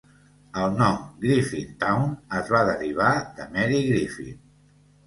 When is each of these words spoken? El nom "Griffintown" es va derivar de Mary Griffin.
El 0.61 0.71
nom 0.79 0.95
"Griffintown" 1.25 2.17
es 2.41 2.51
va 2.57 2.65
derivar 2.73 3.13
de 3.39 3.51
Mary 3.55 3.87
Griffin. 3.93 4.39